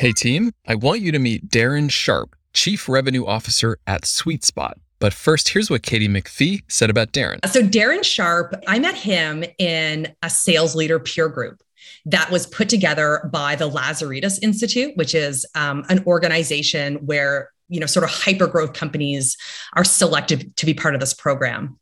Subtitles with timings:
[0.00, 4.72] Hey team, I want you to meet Darren Sharpe, Chief Revenue Officer at SuiteSpot.
[4.98, 7.46] But first, here's what Katy McFee said about Darren.
[7.46, 11.60] So, Darren Sharpe, I met him in a sales leader peer group
[12.06, 17.78] that was put together by the Lazaridis Institute, which is um, an organization where you
[17.78, 19.36] know sort of hyper growth companies
[19.74, 21.78] are selected to be part of this program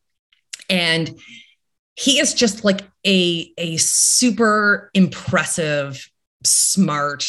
[0.69, 1.17] and
[1.95, 6.11] he is just like a a super impressive
[6.43, 7.25] smart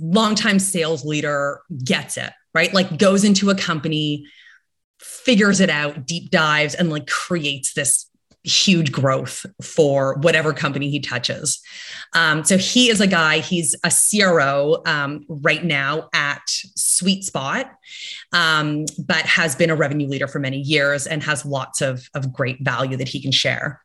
[0.00, 4.24] longtime sales leader gets it right like goes into a company
[4.98, 8.10] figures it out deep dives and like creates this
[8.42, 11.60] huge growth for whatever company he touches.
[12.14, 16.42] Um, so he is a guy, he's a CRO um, right now at
[16.78, 17.70] SuiteSpot,
[18.32, 22.32] um, but has been a revenue leader for many years and has lots of, of
[22.32, 23.82] great value that he can share.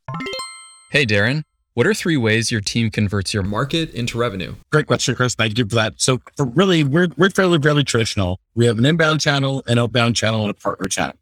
[0.91, 1.43] Hey, Darren.
[1.75, 4.55] What are three ways your team converts your market into revenue?
[4.71, 5.35] Great question, Chris.
[5.35, 5.95] Thank you for that.
[5.97, 8.39] So for really, we're, we're fairly, fairly traditional.
[8.55, 11.17] We have an inbound channel, an outbound channel, and a partner channel.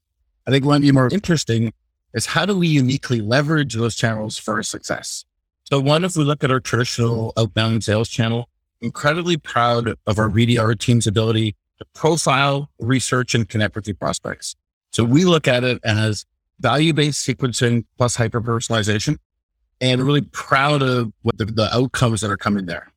[0.45, 1.73] I think one of the more interesting
[2.13, 5.25] is how do we uniquely leverage those channels for success?
[5.63, 8.47] So one, if we look at our traditional outbound sales channel,
[8.79, 14.55] incredibly proud of our BDR team's ability to profile, research, and connect with the prospects.
[14.91, 16.27] So we look at it as
[16.59, 19.17] value-based sequencing plus hyper-personalization
[19.81, 22.91] and really proud of what the, the outcomes that are coming there.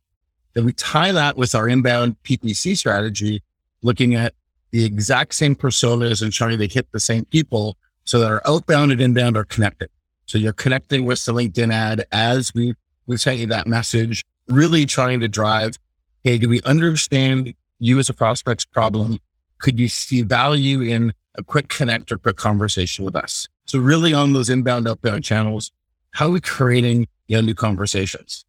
[0.55, 3.43] Then we tie that with our inbound PPC strategy,
[3.83, 4.35] looking at
[4.71, 8.93] the exact same personas and trying to hit the same people so that our outbound
[8.93, 9.91] and inbound are connected.
[10.27, 12.75] So you're connecting with the LinkedIn ad as we,
[13.07, 15.77] we sent you that message, really trying to drive,
[16.25, 19.19] hey, do we understand you as a prospect's problem?
[19.59, 23.47] Could you see value in a quick connect or quick conversation with us?
[23.67, 25.73] So really on those inbound, outbound channels,
[26.17, 28.45] how are we creating you know, new conversations?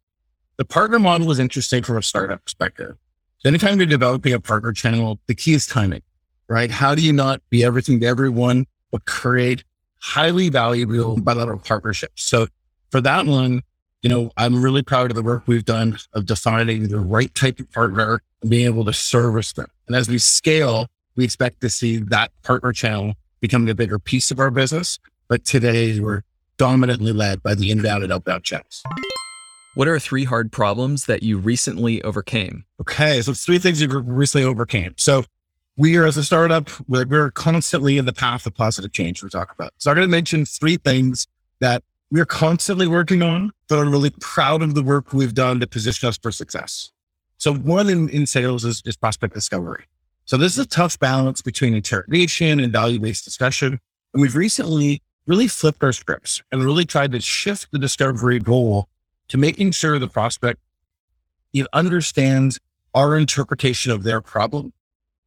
[0.56, 2.96] The partner model is interesting from a startup perspective.
[3.44, 6.02] Anytime you're developing a partner channel, the key is timing,
[6.48, 6.70] right?
[6.70, 8.66] How do you not be everything to everyone?
[8.90, 9.64] but create
[10.00, 12.22] highly valuable bilateral partnerships.
[12.22, 12.46] So
[12.90, 13.62] for that one,
[14.02, 17.58] you know, I'm really proud of the work we've done of defining the right type
[17.60, 19.66] of partner and being able to service them.
[19.88, 24.30] And as we scale, we expect to see that partner channel becoming a bigger piece
[24.30, 24.98] of our business.
[25.28, 26.22] But today we're
[26.58, 28.82] dominantly led by the inbound and outbound channels.
[29.74, 32.64] What are three hard problems that you recently overcame?
[32.80, 33.22] Okay.
[33.22, 34.94] So three things you recently overcame.
[34.96, 35.24] So
[35.76, 39.30] we are as a startup, we're, we're constantly in the path of positive change we
[39.30, 39.72] talk about.
[39.78, 41.28] So I'm going to mention three things
[41.60, 45.66] that we're constantly working on, but I'm really proud of the work we've done to
[45.68, 46.90] position us for success.
[47.36, 49.84] So one in, in sales is, is prospect discovery.
[50.24, 53.78] So this is a tough balance between interrogation and value-based discussion.
[54.12, 58.88] And we've recently really flipped our scripts and really tried to shift the discovery goal
[59.28, 60.58] to making sure the prospect
[61.52, 62.58] you understands
[62.94, 64.72] our interpretation of their problem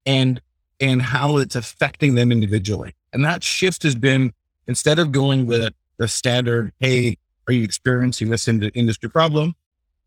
[0.06, 0.42] and
[0.80, 2.96] and how it's affecting them individually.
[3.14, 4.34] And that shift has been
[4.68, 7.18] instead of going with the standard, hey,
[7.48, 9.54] are you experiencing this industry problem?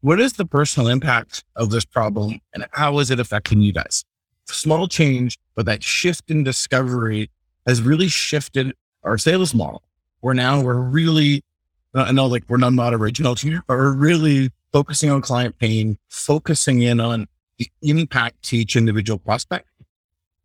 [0.00, 4.04] What is the personal impact of this problem and how is it affecting you guys?
[4.47, 7.31] Small change, but that shift in discovery
[7.66, 9.82] has really shifted our sales model.
[10.20, 11.42] Where now we're really,
[11.94, 16.82] I know like we're not, original here, but we're really focusing on client pain, focusing
[16.82, 17.26] in on
[17.59, 19.69] the impact to each individual prospect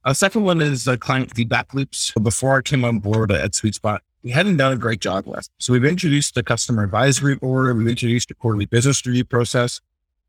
[0.05, 2.11] a second one is uh, client feedback loops.
[2.21, 5.47] Before I came on board at SuiteSpot, we hadn't done a great job with.
[5.57, 9.81] So we've introduced the customer advisory board, we've introduced a quarterly business review process,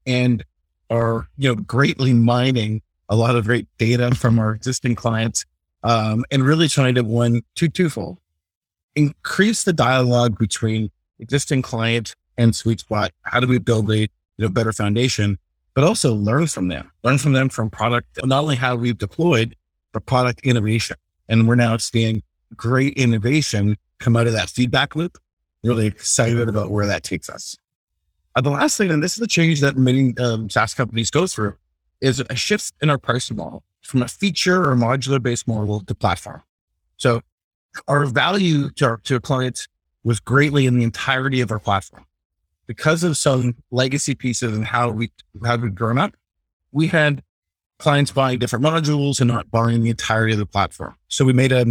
[0.06, 0.44] and
[0.88, 5.44] are you know greatly mining a lot of great data from our existing clients,
[5.82, 8.18] um, and really trying to one two twofold
[8.96, 13.10] increase the dialogue between existing client and SuiteSpot.
[13.22, 14.08] How do we build a you
[14.38, 15.38] know better foundation,
[15.74, 19.56] but also learn from them, learn from them from product, not only how we've deployed,
[19.92, 20.96] but product innovation.
[21.28, 22.22] And we're now seeing
[22.56, 25.18] great innovation come out of that feedback loop.
[25.62, 27.56] Really excited about where that takes us.
[28.34, 31.26] Uh, the last thing, and this is the change that many um, SaaS companies go
[31.26, 31.56] through,
[32.00, 35.94] is a shift in our pricing model from a feature or modular based model to
[35.94, 36.42] platform.
[36.96, 37.22] So
[37.88, 39.68] our value to our, to our clients
[40.04, 42.04] was greatly in the entirety of our platform.
[42.66, 45.10] Because of some legacy pieces and how we,
[45.44, 46.14] how we've grown up,
[46.72, 47.22] we had
[47.78, 50.94] clients buying different modules and not buying the entirety of the platform.
[51.08, 51.66] So we made a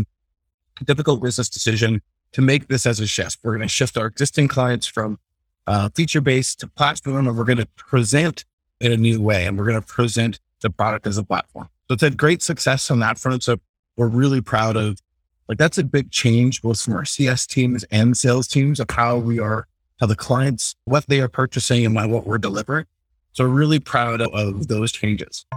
[0.83, 2.01] difficult business decision
[2.33, 3.39] to make this as a shift.
[3.43, 5.19] We're going to shift our existing clients from
[5.67, 8.45] uh, feature based to platform, and we're going to present
[8.81, 11.69] in a new way, and we're going to present the product as a platform.
[11.89, 13.41] So it's had great success on that front.
[13.41, 13.57] So
[13.97, 14.99] we're really proud of
[15.47, 19.17] like that's a big change both from our CS teams and sales teams of how
[19.17, 19.67] we are,
[19.99, 22.85] how the clients, what they are purchasing and what we're delivering.
[23.31, 25.47] So really proud of, of those changes.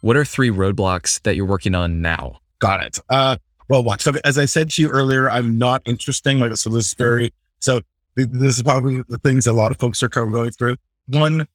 [0.00, 2.40] What are three roadblocks that you're working on now?
[2.58, 2.98] Got it.
[3.08, 3.36] Uh,
[3.68, 4.02] well, watch.
[4.02, 6.40] So as I said to you earlier, I'm not interesting.
[6.40, 7.82] Like, so this is very, so
[8.16, 10.76] this is probably the things a lot of folks are going through.
[11.06, 11.46] One,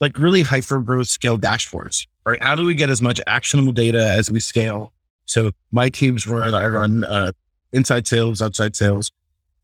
[0.00, 2.42] like really hyper growth scale dashboards, right?
[2.42, 4.92] How do we get as much actionable data as we scale?
[5.26, 7.32] So my teams run, I run uh,
[7.72, 9.10] inside sales, outside sales,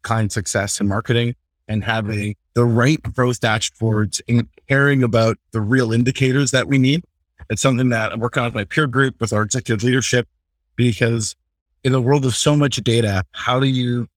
[0.03, 1.35] client success and marketing
[1.69, 7.05] and having the right growth dashboards and caring about the real indicators that we need.
[7.49, 10.27] It's something that I'm working on with my peer group with our executive leadership
[10.77, 11.37] because
[11.85, 14.09] in the world of so much data, how do you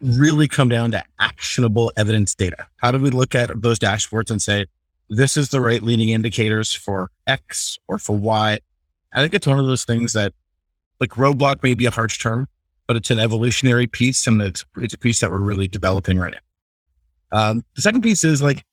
[0.00, 2.66] really come down to actionable evidence data?
[2.76, 4.66] How do we look at those dashboards and say,
[5.16, 8.58] this is the right leading indicators for X or for Y?
[9.12, 10.32] I think it's one of those things that
[11.00, 12.48] like roadblock may be a harsh term,
[12.86, 16.34] but it's an evolutionary piece and it's, it's a piece that we're really developing right
[17.32, 17.50] now.
[17.50, 18.64] Um, the second piece is like,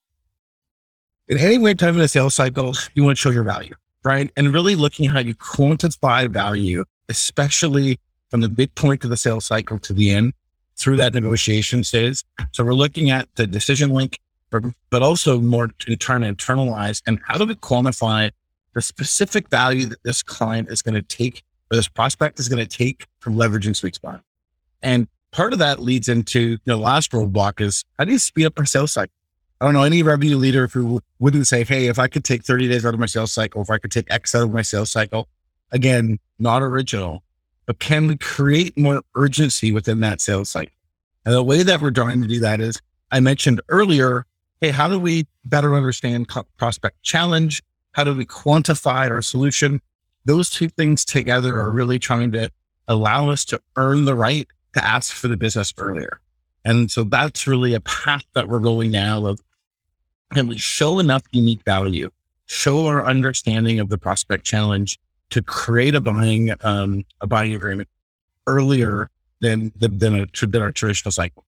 [1.27, 4.31] in any way time in a sales cycle, you want to show your value, right?
[4.35, 7.99] And really looking how you quantify value, especially
[8.29, 10.33] from the midpoint point of the sales cycle to the end
[10.77, 12.23] through that negotiation stage.
[12.51, 14.19] So we're looking at the decision link,
[14.51, 18.31] but also more to trying to internalize and how do we quantify
[18.73, 22.65] the specific value that this client is going to take or this prospect is going
[22.65, 24.21] to take from leveraging SuiteSpot.
[24.81, 28.57] And part of that leads into the last roadblock is how do you speed up
[28.57, 29.13] our sales cycle?
[29.61, 32.69] I don't know any revenue leader who wouldn't say, Hey, if I could take 30
[32.69, 34.91] days out of my sales cycle, if I could take X out of my sales
[34.91, 35.27] cycle,
[35.71, 37.23] again, not original,
[37.65, 40.73] but can we create more urgency within that sales cycle?
[41.25, 42.81] And the way that we're trying to do that is
[43.11, 44.25] I mentioned earlier,
[44.61, 46.27] Hey, how do we better understand
[46.57, 47.63] prospect challenge?
[47.93, 49.81] How do we quantify our solution?
[50.25, 52.51] Those two things together are really trying to
[52.85, 56.19] allow us to earn the right to ask for the business earlier.
[56.65, 59.39] And so that's really a path that we're going now of
[60.33, 62.11] can we show enough unique value,
[62.45, 67.87] show our understanding of the prospect challenge to create a buying, um, a buying agreement
[68.45, 69.09] earlier
[69.39, 71.45] than, than, a, than our traditional cycle.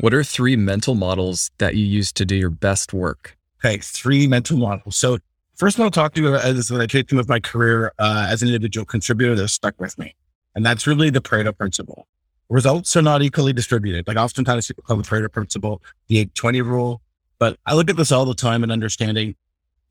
[0.00, 3.36] What are three mental models that you use to do your best work?
[3.64, 4.96] Okay, three mental models.
[4.96, 5.18] So
[5.54, 8.48] first one I'll talk to you as I take with my career uh, as an
[8.48, 10.16] individual contributor that stuck with me.
[10.56, 12.08] And that's really the Pareto principle.
[12.48, 14.08] Results are not equally distributed.
[14.08, 17.00] Like oftentimes people call the Pareto principle the 8 20 rule.
[17.38, 19.36] But I look at this all the time and understanding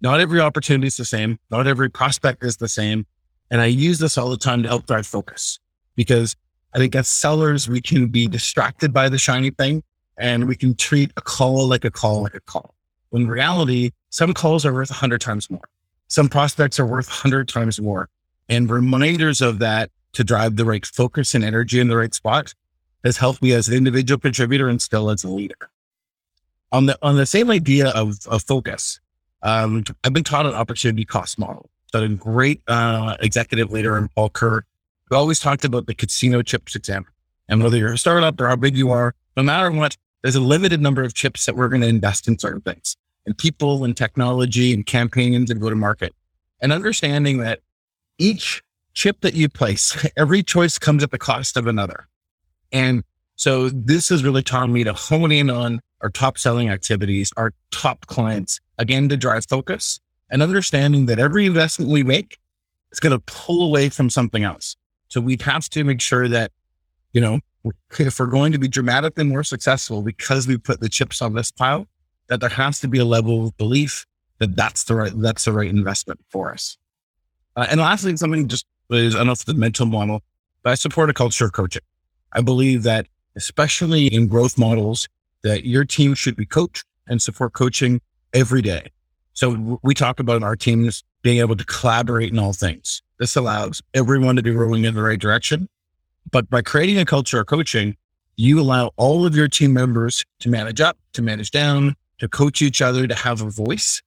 [0.01, 1.39] not every opportunity is the same.
[1.50, 3.05] Not every prospect is the same.
[3.50, 5.59] And I use this all the time to help drive focus
[5.95, 6.35] because
[6.73, 9.81] I think as sellers, we can be distracted by the shiny thing
[10.18, 12.74] and we can treat a call like a call, like a call.
[13.10, 15.69] When in reality, some calls are worth a hundred times more.
[16.07, 18.10] Some prospects are worth a hundred times more.
[18.50, 22.54] And reminders of that to drive the right focus and energy in the right spot
[23.04, 25.69] has helped me as an individual contributor and still as a leader.
[26.71, 29.00] On the on the same idea of, of focus,
[29.44, 31.69] um, I've been taught an opportunity cost model.
[31.92, 34.65] So a great uh, executive leader in Paul Kerr,
[35.06, 37.13] who always talked about the casino chips example.
[37.48, 40.42] And whether you're a startup or how big you are, no matter what, there's a
[40.42, 43.96] limited number of chips that we're going to invest in certain things, and people and
[43.96, 46.14] technology and campaigns and go to market.
[46.60, 47.60] And understanding that
[48.18, 52.08] each chip that you place, every choice comes at the cost of another.
[52.72, 53.04] And
[53.36, 57.54] so this has really taught me to hone in on our top selling activities, our
[57.72, 60.00] top clients, again, to drive focus
[60.30, 62.38] and understanding that every investment we make
[62.92, 64.75] is going to pull away from something else.
[65.10, 66.51] So we have to make sure that,
[67.13, 67.39] you know,
[67.98, 71.51] if we're going to be dramatically more successful because we put the chips on this
[71.51, 71.88] pile,
[72.27, 74.05] that there has to be a level of belief
[74.39, 76.77] that that's the right, that's the right investment for us.
[77.55, 80.22] Uh, and lastly, something just is, I don't know if the mental model,
[80.63, 81.84] but I support a culture of coaching.
[82.34, 85.08] I believe that especially in growth models,
[85.43, 88.01] that your team should be coached and support coaching
[88.34, 88.91] every day.
[89.34, 93.01] So we talk about our teams being able to collaborate in all things.
[93.20, 95.67] This allows everyone to be rolling in the right direction.
[96.32, 97.96] But by creating a culture of coaching,
[98.36, 102.62] you allow all of your team members to manage up, to manage down, to coach
[102.62, 104.01] each other, to have a voice.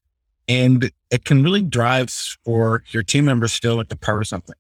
[0.49, 2.11] And it can really drive
[2.44, 4.56] for your team members still at the power of something.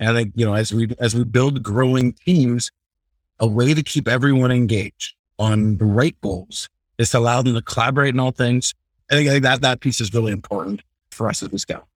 [0.00, 2.70] And I think, you know, as we, as we build growing teams,
[3.40, 7.62] a way to keep everyone engaged on the right goals is to allow them to
[7.62, 8.74] collaborate in all things.
[9.10, 11.88] I think, I think that, that piece is really important for us as we scale.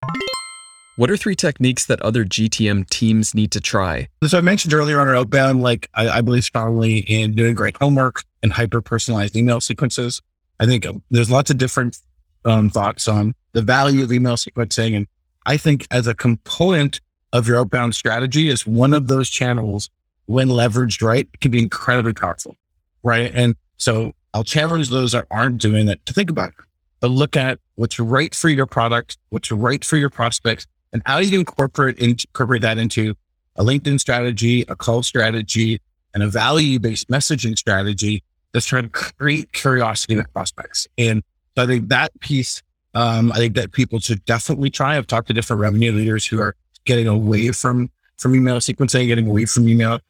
[0.97, 4.09] What are three techniques that other GTM teams need to try?
[4.27, 7.79] So I mentioned earlier on our outbound, like I, I believe strongly in doing great
[7.79, 10.21] homework and hyper personalized email sequences.
[10.61, 11.97] I think um, there's lots of different
[12.45, 14.95] um, thoughts on the value of email sequencing.
[14.95, 15.07] And
[15.47, 17.01] I think as a component
[17.33, 19.89] of your outbound strategy is one of those channels
[20.27, 22.57] when leveraged right can be incredibly powerful.
[23.03, 23.33] Right.
[23.35, 26.55] And so I'll challenge those that aren't doing it to think about it.
[27.01, 31.21] but look at what's right for your product, what's right for your prospects, and how
[31.21, 33.15] do you incorporate, incorporate that into
[33.57, 35.81] a LinkedIn strategy, a call strategy,
[36.15, 38.23] and a value based messaging strategy
[38.53, 40.87] that's trying to create curiosity with prospects.
[40.99, 41.23] And
[41.57, 42.63] so I think that piece,
[42.95, 44.97] um, I think that people should definitely try.
[44.97, 49.29] I've talked to different revenue leaders who are getting away from, from email sequencing, getting
[49.29, 50.01] away from email.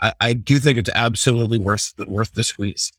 [0.00, 2.92] I, I do think it's absolutely worth, worth the squeeze.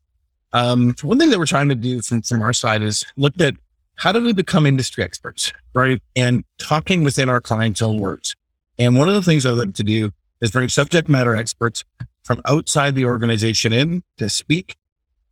[0.54, 3.56] Um, one thing that we're trying to do from, from our side is look at
[4.02, 6.02] how do we become industry experts, right?
[6.16, 8.36] And talking within our clients' own words.
[8.80, 10.10] And one of the things I like to do
[10.42, 11.84] is bring subject matter experts
[12.24, 14.76] from outside the organization in to speak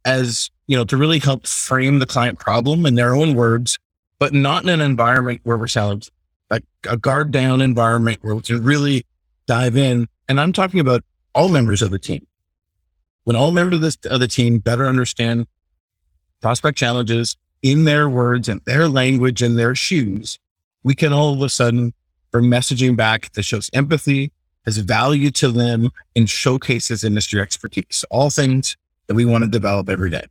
[0.05, 3.79] as, you know, to really help frame the client problem in their own words,
[4.19, 6.03] but not in an environment where we're selling
[6.51, 9.03] like a guard down environment where we can really
[9.47, 10.07] dive in.
[10.27, 12.27] And I'm talking about all members of the team.
[13.23, 15.47] When all members of, this, of the team better understand
[16.39, 20.39] prospect challenges in their words and their language and their shoes,
[20.83, 21.93] we can all of a sudden
[22.31, 24.31] bring messaging back that shows empathy,
[24.65, 28.05] has value to them, and showcases industry expertise.
[28.09, 30.25] All things that we want to develop every day.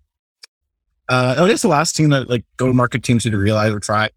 [1.09, 3.73] Uh, I guess the last thing that like go to market teams need to realize
[3.73, 4.11] or try,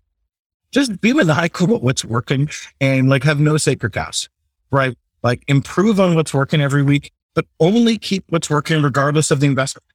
[0.72, 2.50] just be maniacal about what's working
[2.80, 4.30] and like have no sacred cows,
[4.72, 4.98] right?
[5.24, 9.48] Like improve on what's working every week, but only keep what's working regardless of the
[9.48, 9.86] investment,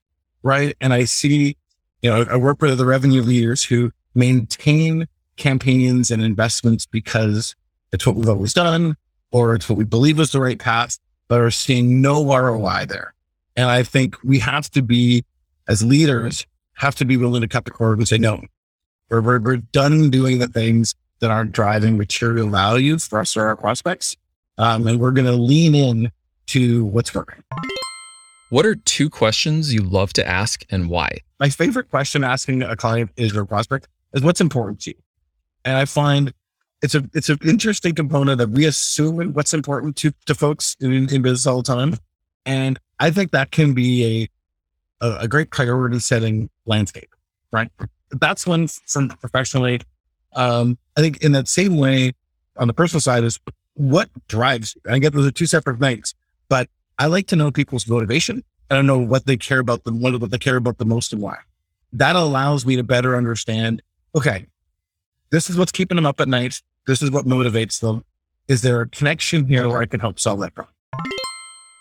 [0.42, 0.76] right?
[0.80, 1.56] And I see,
[2.02, 7.54] you know, I work with the revenue leaders who maintain campaigns and investments because
[7.92, 8.96] it's what we've always done,
[9.30, 10.98] or it's what we believe is the right path,
[11.28, 13.14] but are seeing no ROI there.
[13.56, 15.24] And I think we have to be,
[15.68, 18.42] as leaders, have to be willing to cut the cord and say, no,
[19.10, 23.46] we're, we're, we're done doing the things that aren't driving material value for us or
[23.46, 24.16] our prospects.
[24.58, 26.12] Um, and we're going to lean in
[26.48, 27.42] to what's working.
[28.48, 31.18] What are two questions you love to ask and why?
[31.40, 34.96] My favorite question asking a client is or prospect is what's important to you.
[35.64, 36.32] And I find
[36.80, 40.92] it's a it's an interesting component that we assume what's important to, to folks in,
[40.92, 41.96] in business all the time.
[42.44, 44.28] And I think that can be
[45.00, 47.10] a, a, a great priority setting landscape,
[47.50, 47.68] right?
[48.10, 49.80] That's when from professionally.
[50.34, 52.12] Um, I think in that same way,
[52.56, 53.40] on the personal side is
[53.74, 54.82] what drives you.
[54.90, 56.14] I get those are two separate things,
[56.48, 58.42] but I like to know people's motivation.
[58.70, 61.20] I don't know what they care about, the, what they care about the most and
[61.20, 61.36] why.
[61.92, 63.82] That allows me to better understand,
[64.14, 64.46] okay,
[65.30, 66.62] this is what's keeping them up at night.
[66.86, 68.04] This is what motivates them.
[68.48, 70.72] Is there a connection here where I can help solve that problem?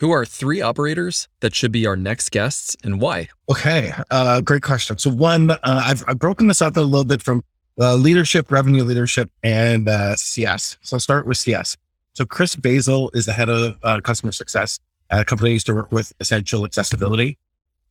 [0.01, 3.29] Who are three operators that should be our next guests and why?
[3.50, 4.98] Okay, uh, great question.
[4.98, 7.43] So one, uh, I've, I've broken this up a little bit from
[7.79, 10.77] uh, leadership, revenue leadership, and uh, CS.
[10.81, 11.77] So I'll start with CS.
[12.13, 14.79] So Chris Basil is the head of uh, customer success
[15.12, 17.38] I used to work with, Essential Accessibility.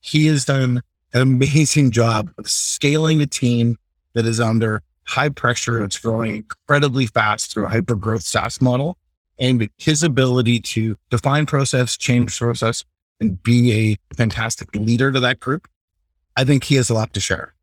[0.00, 3.76] He has done an amazing job of scaling a team
[4.14, 5.82] that is under high pressure.
[5.84, 8.98] It's growing incredibly fast through a hyper growth SaaS model
[9.38, 12.84] and his ability to define process, change process,
[13.20, 15.68] and be a fantastic leader to that group,
[16.36, 17.54] I think he has a lot to share.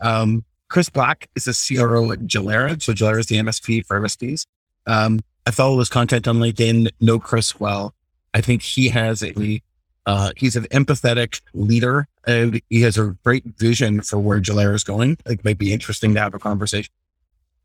[0.00, 2.80] Um, Chris Black is a CRO at Gelera.
[2.82, 4.46] So Gelera is the MSP for MSPs.
[4.86, 7.94] Um, I follow his content on LinkedIn, know Chris well.
[8.34, 9.62] I think he has a,
[10.06, 14.84] uh, he's an empathetic leader and he has a great vision for where Gelera is
[14.84, 15.18] going.
[15.26, 16.92] It might be interesting to have a conversation.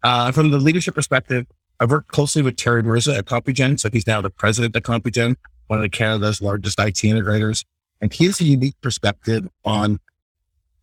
[0.04, 1.46] Uh, from the leadership perspective,
[1.80, 3.80] I've worked closely with Terry Mirza at Compugen.
[3.80, 5.36] So he's now the president of Compugen,
[5.68, 7.66] one of Canada's largest IT integrators.
[8.02, 10.00] And he has a unique perspective on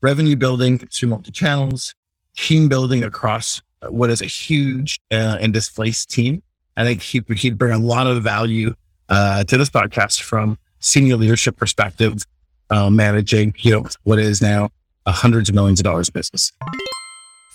[0.00, 1.94] revenue building through multi channels,
[2.36, 6.42] team building across what is a huge uh, and displaced team.
[6.76, 8.74] I think he, he'd bring a lot of value
[9.10, 12.24] uh, to this podcast from senior leadership perspective,
[12.70, 14.70] uh, managing, you know, what is now
[15.06, 16.52] hundreds of millions of dollars business.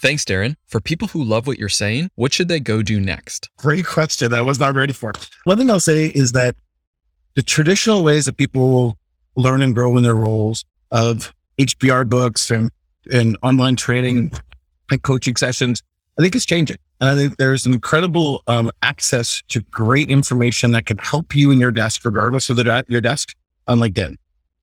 [0.01, 0.55] Thanks, Darren.
[0.67, 3.49] For people who love what you're saying, what should they go do next?
[3.57, 4.33] Great question.
[4.33, 5.13] I was not ready for.
[5.45, 6.55] One thing I'll say is that
[7.35, 8.97] the traditional ways that people will
[9.35, 12.71] learn and grow in their roles of HBR books and,
[13.11, 14.31] and online training
[14.91, 15.81] and coaching sessions,
[16.19, 16.77] I think it's changing.
[17.01, 21.59] And I think there's incredible um, access to great information that can help you in
[21.59, 23.35] your desk, regardless of the, your desk
[23.67, 24.15] on LinkedIn.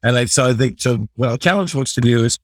[0.02, 2.38] And I, so I think, so what I'll challenge folks to do is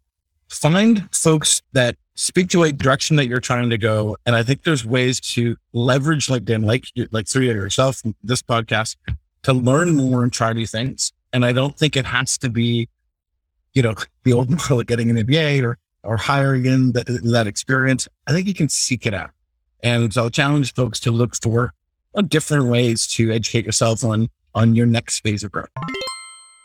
[0.49, 4.16] find folks that speak to a direction that you're trying to go.
[4.26, 8.97] And I think there's ways to leverage LinkedIn, like, like through yourself, this podcast,
[9.45, 11.12] to learn more and try new things.
[11.33, 12.88] And I don't think it has to be,
[13.73, 17.47] you know, the old model of getting an MBA or, or hiring in that, that
[17.47, 18.09] experience.
[18.26, 19.30] I think you can seek it out.
[19.83, 21.73] And so I'll challenge folks to look for
[22.15, 25.69] uh, different ways to educate yourself on, on your next phase of growth.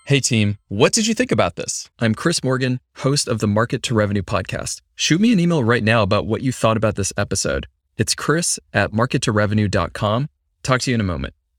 [0.06, 1.90] Hey team, what did you think about this?
[2.00, 4.82] I'm Chris Morgan, host of the Market to Revenue podcast.
[4.96, 7.68] Shoot me an email right now about what you thought about this episode.
[7.98, 10.30] It's chris at markettorevenue.com.
[10.64, 11.34] Talk to you in a moment.